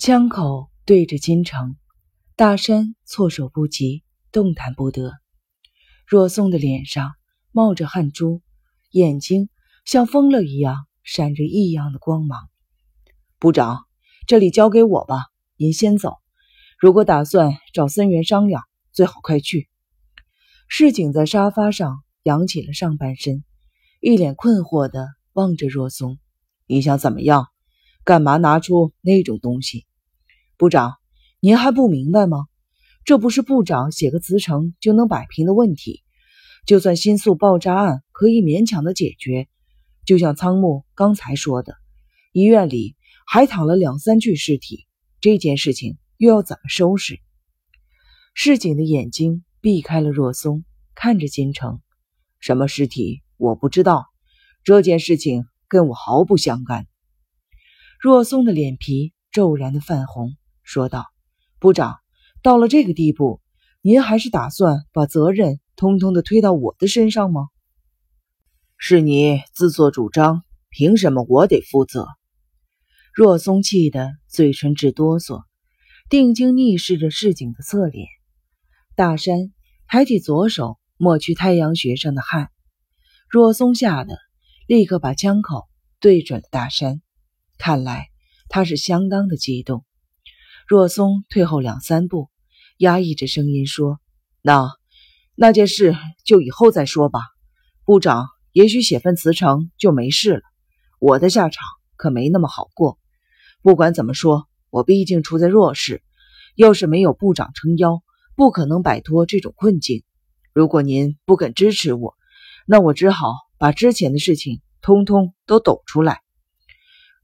[0.00, 1.76] 枪口对着金城，
[2.34, 5.12] 大山措手不及，动弹不得。
[6.06, 7.12] 若松的脸上
[7.52, 8.40] 冒着汗珠，
[8.92, 9.50] 眼睛
[9.84, 12.48] 像疯了一样闪着异样的光芒。
[13.38, 13.84] 部长，
[14.26, 15.26] 这里交给我吧，
[15.58, 16.14] 您先走。
[16.78, 18.62] 如果打算找森源商量，
[18.92, 19.68] 最好快去。
[20.66, 23.44] 市井在沙发上扬起了上半身，
[24.00, 26.18] 一脸困惑地望着若松
[26.66, 27.48] ：“你想怎么样？
[28.02, 29.84] 干嘛拿出那种东西？
[30.60, 30.98] 部长，
[31.40, 32.46] 您还不明白吗？
[33.06, 36.02] 这不是部长写个辞呈就能摆平的问题。
[36.66, 39.48] 就算新宿爆炸案可以勉强的解决，
[40.04, 41.76] 就像仓木刚才说的，
[42.32, 42.94] 医院里
[43.26, 44.86] 还躺了两三具尸体，
[45.22, 47.18] 这件事情……”又要怎么收拾？
[48.34, 51.80] 市井的眼睛避开了若松，看着金城。
[52.40, 54.04] 什么尸体我不知道，
[54.62, 56.86] 这件事情跟我毫不相干。
[57.98, 60.36] 若松的脸皮骤然的泛红，
[60.70, 61.06] 说道
[61.58, 61.98] ：“部长，
[62.44, 63.40] 到了这个地步，
[63.80, 67.48] 您还是打算把责任通通的推到我的身上吗？
[68.76, 72.06] 是你自作主张，凭什么我得负责？”
[73.12, 75.42] 若松气得嘴唇直哆嗦。
[76.08, 78.06] 定睛逆视着市井的侧脸，
[78.94, 79.52] 大山
[79.88, 82.50] 抬起左手抹去太阳穴上的汗。
[83.28, 84.16] 若松吓得
[84.68, 87.02] 立刻把枪口对准了大山，
[87.58, 88.08] 看来
[88.48, 89.84] 他是相当的激动。
[90.70, 92.30] 若松退后两三步，
[92.76, 93.98] 压抑着声音说
[94.40, 94.70] ：“那
[95.34, 97.22] 那件事就以后再说吧。
[97.84, 100.42] 部长也许写份辞呈就没事了，
[101.00, 101.64] 我的下场
[101.96, 103.00] 可没那么好过。
[103.62, 106.00] 不管怎么说。”我毕竟处在弱势，
[106.54, 108.04] 要是没有部长撑腰，
[108.36, 110.04] 不可能摆脱这种困境。
[110.52, 112.14] 如果您不肯支持我，
[112.66, 116.20] 那我只好把之前的事情通通都抖出来。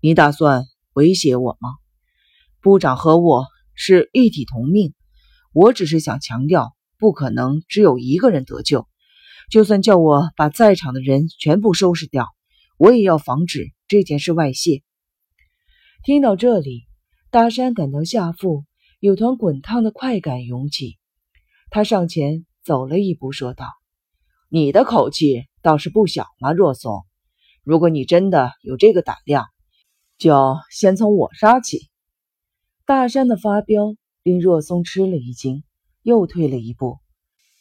[0.00, 1.85] 你打算威胁我吗？
[2.66, 4.92] 部长和我是一体同命，
[5.52, 8.88] 我只是想强调，不可能只有一个人得救。
[9.52, 12.26] 就算叫我把在场的人全部收拾掉，
[12.76, 14.82] 我也要防止这件事外泄。
[16.02, 16.82] 听到这里。
[17.30, 18.64] 大山感到下腹
[18.98, 20.98] 有团滚烫的快感涌起，
[21.70, 23.66] 他上前走了一步，说道
[24.50, 27.04] ：“你的口气倒是不小嘛，若松。
[27.62, 29.46] 如果你真的有这个胆量，
[30.18, 31.88] 就先从我杀起。”
[32.88, 35.64] 大山的发飙令若松吃了一惊，
[36.02, 36.98] 又退了一步。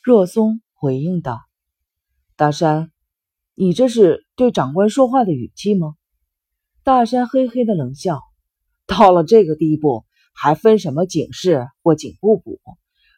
[0.03, 1.39] 若松回应道
[2.37, 2.91] ：“大山，
[3.55, 5.95] 你这是对长官说话的语气吗？”
[6.85, 8.21] 大山嘿嘿的冷笑。
[8.85, 10.05] 到了这个地步，
[10.35, 12.59] 还分什么警示或警不补？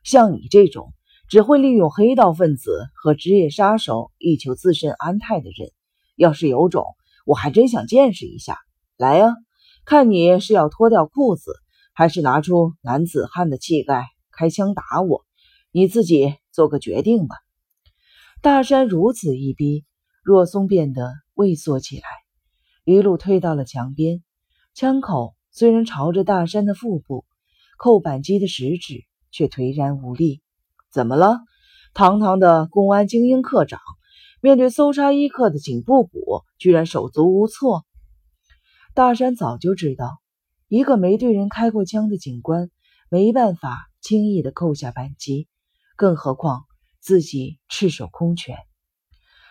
[0.06, 0.94] 像你这种
[1.28, 5.74] 只会利用黑道分子和职业杀手以求自身安泰的人，
[6.16, 6.86] 要是有种，
[7.26, 8.58] 我还真想见识一下。
[8.96, 9.36] 来呀，
[9.84, 11.52] 看你是要脱掉裤子，
[11.98, 15.26] 还是拿出男子汉的气概开枪打我？
[15.72, 17.36] 你自己做个决定吧。
[18.40, 19.84] 大山如此一逼，
[20.22, 22.04] 若松变得畏缩起来，
[22.86, 24.22] 一路退到了墙边，
[24.76, 25.34] 枪口。
[25.50, 27.26] 虽然朝着大山的腹部，
[27.80, 30.44] 扣扳机的食指却颓然无力。
[30.92, 31.40] 怎么了？
[31.96, 33.80] 堂堂的公安精英科长，
[34.40, 37.88] 面对搜查一课的警部补，居然手足无措。
[38.94, 40.20] 大山早就知道，
[40.70, 42.70] 一个没对人开过枪的警官，
[43.10, 45.48] 没办法轻易的扣下扳机，
[45.96, 46.66] 更何况
[47.00, 48.58] 自己赤手空拳。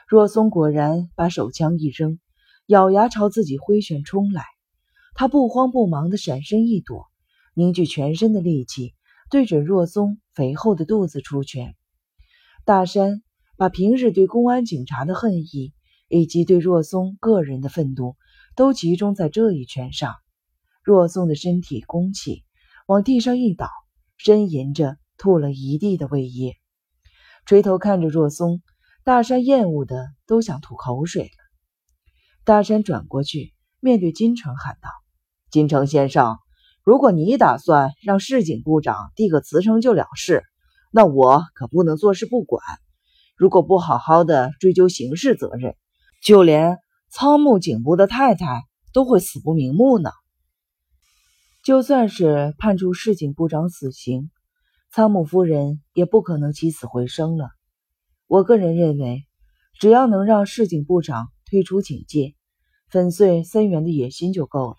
[0.07, 2.19] 若松果然把手枪一扔，
[2.67, 4.45] 咬牙朝自己挥拳冲来。
[5.15, 7.07] 他不慌不忙地闪身一躲，
[7.55, 8.93] 凝聚全身的力气，
[9.31, 11.75] 对准若松肥厚的肚子出拳。
[12.67, 13.23] 大山
[13.57, 15.73] 把平日对公安警察的恨意，
[16.09, 18.17] 以及对若松个人的愤怒，
[18.55, 20.15] 都集中在这一拳上。
[20.87, 22.45] 若松的身体弓起，
[22.87, 23.69] 往地上一倒，
[24.21, 26.55] 呻吟着吐了一地的胃液。
[27.45, 28.63] 垂头看着若松，
[29.03, 31.29] 大山厌恶的都想吐口水了。
[32.45, 34.89] 大山转过去，面对金城喊道。
[35.51, 36.39] 金城先生，
[36.85, 40.45] 如果你打算让市警部长递个辞呈就了事，
[40.93, 42.63] 那我可不能坐视不管。
[43.37, 45.75] 如果不好好的追究刑事责任，
[46.23, 46.79] 就连
[47.11, 48.63] 仓木警部的太太
[48.93, 50.13] 都会死不瞑目呢。
[51.67, 54.31] 就算是判处市警部长死刑，
[54.89, 57.51] 仓木夫人也不可能起死回生了。
[58.29, 59.27] 我个人认为，
[59.77, 62.37] 只要能让市警部长退出警界，
[62.89, 64.77] 粉碎森源的野心就够了。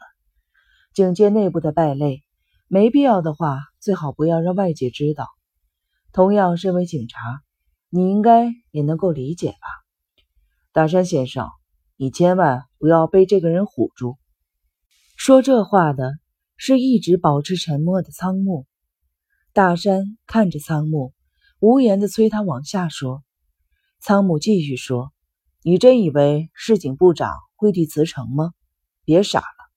[0.94, 2.24] 警界内部的败类，
[2.70, 5.28] 没必要的话，最好不要让外界知道。
[6.14, 7.42] 同样，身为警察，
[7.90, 9.68] 你应该也能够理解吧？
[10.72, 11.50] 大山先生，
[11.98, 14.16] 你千万不要被这个人唬住。
[15.18, 16.14] 说这话的
[16.58, 18.66] 是一直保持沉默的仓木。
[19.54, 21.14] 大山看着仓木，
[21.60, 23.24] 无言的催他往下说。
[24.00, 25.12] 仓木继续说
[25.64, 28.52] ：“你真以为市警部长会替辞呈吗？
[29.04, 29.72] 别傻了，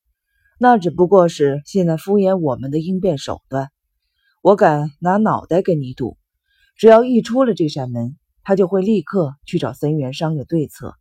[0.59, 3.71] 那只不过是现在敷衍我们的应变手段。
[4.43, 6.19] 我敢拿脑袋跟你赌，
[6.77, 10.97] 只要一出了这扇门，他就会立刻去找森源商有对策。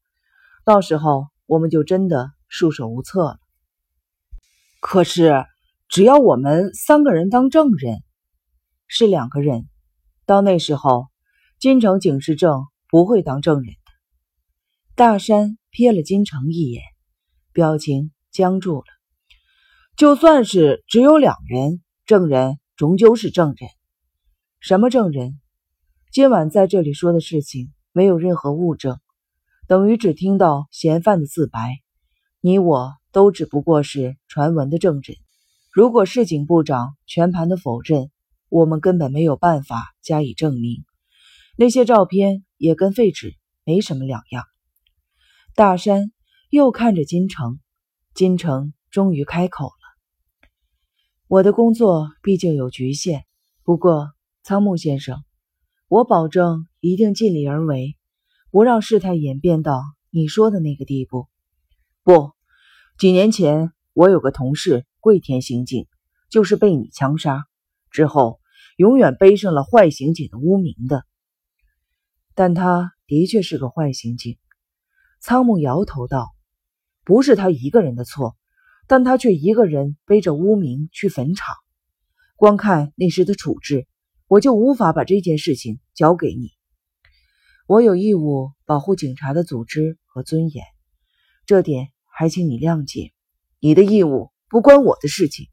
[0.64, 3.40] 到时候我们就真的束手无策了。
[4.80, 5.46] 可是，
[5.90, 8.04] 只要我们三个人当证人，
[8.88, 9.68] 是两个人，
[10.26, 11.08] 到那时候，
[11.60, 13.92] 金城警示证。”不会当证人的。
[14.96, 16.82] 大山瞥了金城一眼，
[17.54, 18.86] 表情僵住了。
[19.96, 23.70] 就算是只有两人，证人终究是证人。
[24.60, 25.40] 什么证人？
[26.12, 29.00] 今晚在这里说的事情没有任何物证，
[29.68, 31.78] 等于只听到嫌犯的自白。
[32.42, 35.16] 你我都只不过是传闻的证人。
[35.80, 38.12] 如果市警部长全盘的否认，
[38.50, 40.84] 我们根本没有办法加以证明。
[41.56, 42.44] 那些照片。
[42.58, 44.44] 也跟废纸没什么两样。
[45.56, 46.12] 大山
[46.50, 47.62] 又看着金城，
[48.14, 50.50] 金城终于开口了
[51.30, 53.24] ：“我的工作毕竟有局限，
[53.64, 54.10] 不过
[54.44, 55.24] 仓木先生，
[55.88, 57.96] 我保证一定尽力而为，
[58.52, 61.30] 不让事态演变到你说的那个地步。
[62.04, 62.34] 不，
[62.98, 65.88] 几年前我有个同事桂田刑警，
[66.30, 67.48] 就是被你枪杀
[67.92, 68.40] 之后，
[68.78, 71.06] 永远背上了坏刑警的污名的。”
[72.36, 74.38] 但他的确是个坏刑警，
[75.20, 76.34] 仓木摇头道
[77.04, 78.38] ：“不是他一个人的错，
[78.88, 81.56] 但他却一个人背着污名去坟场。
[82.36, 83.88] 光看那时的处置，
[84.28, 86.52] 我就无法把这件事情交给你。
[87.68, 90.64] 我有义务保护警察的组织和尊严，
[91.46, 93.12] 这点还请你谅解。
[93.60, 95.48] 你的义务不关我的事情。”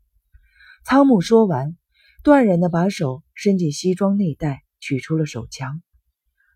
[0.85, 1.77] 仓木说完，
[2.23, 5.83] 断然的把手伸进西装内袋，取出了手枪。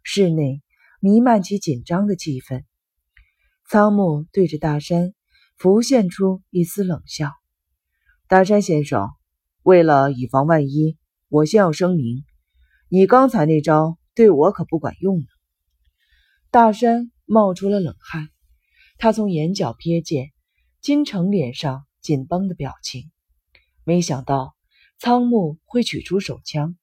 [0.02, 0.62] 室内
[1.00, 2.64] 弥漫起紧张的气氛。
[3.68, 5.14] 仓木对着大山
[5.56, 7.30] 浮现出一丝冷笑
[8.26, 9.10] ：“大山先生，
[9.62, 10.96] 为了以防万一，
[11.28, 12.24] 我先要声明，
[12.88, 15.26] 你刚才那招对我可不管用呢。”
[16.50, 18.28] 大山冒出了冷汗，
[18.98, 20.30] 他从眼角瞥见
[20.80, 23.10] 金城脸上紧绷的表情，
[23.84, 24.54] 没想到
[24.98, 26.76] 仓木会取出手枪。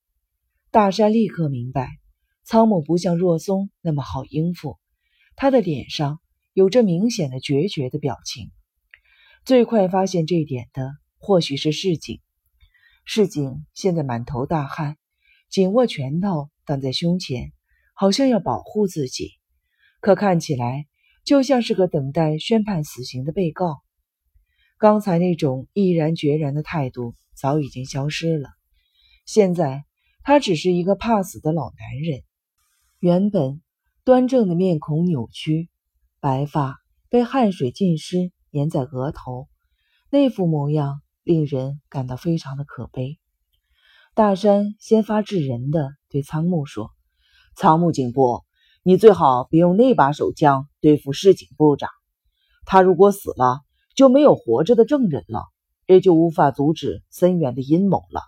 [0.71, 1.99] 大山立刻明白。
[2.43, 4.79] 仓木不像若松那么好应付，
[5.35, 6.21] 他的脸上
[6.53, 8.51] 有着明显的决绝的表情。
[9.43, 12.21] 最快发现这点的或许是市井。
[13.03, 14.97] 市井现在满头大汗，
[15.49, 17.51] 紧握拳头挡在胸前，
[17.93, 19.31] 好像要保护自己，
[19.99, 20.87] 可看起来
[21.25, 23.81] 就像是个等待宣判死刑的被告。
[24.79, 28.49] 刚才那种毅然决然的态度早已经消失了，
[29.25, 29.85] 现在
[30.21, 32.21] 他只是一个怕死的老男人。
[32.99, 33.61] 原本
[34.03, 35.69] 端正的面孔扭曲，
[36.19, 36.77] 白发
[37.09, 39.47] 被汗水浸湿，粘在额头，
[40.11, 43.17] 那副模样令人感到非常的可悲。
[44.13, 46.91] 大山先发制人的对仓木说
[47.57, 48.43] ：“仓木警部，
[48.83, 51.89] 你最好别用那把手枪对付市警部长。
[52.65, 53.61] 他如果死了，
[53.97, 55.41] 就没有活着的证人了，
[55.87, 58.21] 也就无法阻止森源的阴谋了。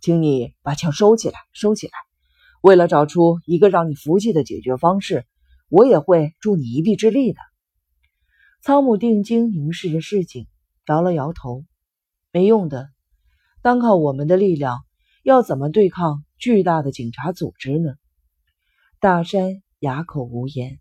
[0.00, 1.92] 请你把枪收起来，收起来。”
[2.62, 5.26] 为了找出一个让你服气的解决方式，
[5.68, 7.40] 我也会助你一臂之力的。
[8.62, 10.46] 仓木定睛凝视着市井，
[10.86, 11.64] 摇了摇头
[12.32, 12.88] ：“没用的，
[13.60, 14.78] 单靠我们的力量，
[15.22, 17.96] 要怎么对抗巨大的警察组织呢？”
[18.98, 20.80] 大山哑口无言。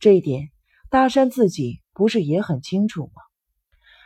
[0.00, 0.48] 这一点，
[0.88, 3.29] 大山自己不是也很清楚吗？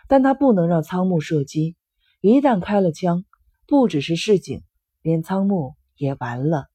[0.08, 1.76] 但他不能让仓木射击，
[2.20, 3.24] 一旦开了枪，
[3.66, 4.62] 不只是市井，
[5.02, 6.66] 连仓木也完了。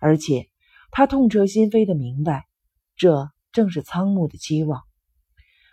[0.00, 0.48] 而且，
[0.90, 2.46] 他痛彻心扉的明白，
[2.96, 4.82] 这正是仓木的期望。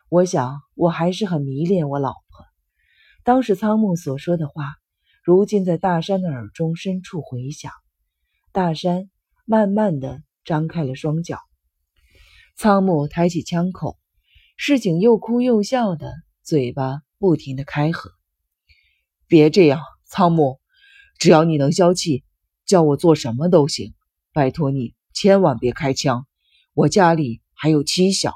[0.09, 2.45] 我想，我还是很迷恋我老婆。
[3.23, 4.75] 当时仓木所说的话，
[5.23, 7.71] 如今在大山的耳中深处回响。
[8.51, 9.11] 大山
[9.45, 11.37] 慢慢的张开了双脚，
[12.57, 13.99] 仓木抬起枪口，
[14.57, 16.11] 市井又哭又笑的
[16.49, 18.09] 嘴巴不停的开合。
[19.27, 20.59] 别这样，仓木，
[21.19, 22.23] 只要你能消气，
[22.65, 23.93] 叫我做什么都行。
[24.33, 26.25] 拜托你千万别开枪，
[26.73, 28.33] 我家里还有妻小，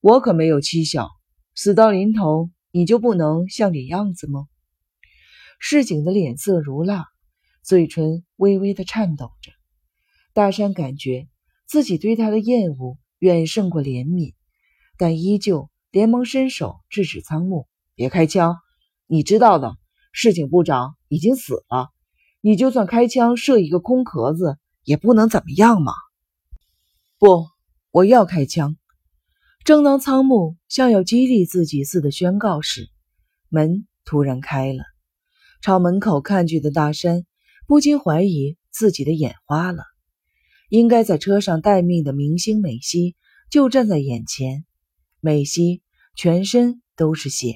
[0.00, 1.10] 我可没有妻小。
[1.54, 4.46] 死到临头，你就不能像点样子吗？
[5.58, 7.08] 市井的脸色如蜡，
[7.62, 9.52] 嘴唇微微的颤抖着。
[10.32, 11.28] 大山感觉
[11.66, 14.32] 自己对他的厌恶远胜过怜悯，
[14.96, 18.56] 但依旧连忙伸手制止仓木：“别开枪，
[19.06, 19.76] 你知道的，
[20.10, 21.90] 市警部长已经死了，
[22.40, 25.92] 你就算开枪射一个空壳子，也不能怎么样嘛。
[27.18, 27.46] 不，
[27.90, 28.78] 我要开枪。
[29.64, 32.88] 正当仓木像要激励自己似的宣告时，
[33.50, 34.82] 门突然开了。
[35.60, 37.26] 朝门口看去的大山
[37.66, 39.84] 不禁怀疑自己的眼花了。
[40.70, 43.14] 应该在车上待命的明星美希
[43.50, 44.64] 就站在眼前，
[45.24, 45.82] 美西
[46.16, 47.54] 全身都是血。